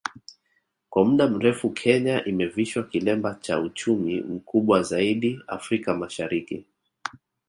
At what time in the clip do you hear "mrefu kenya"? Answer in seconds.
1.27-2.25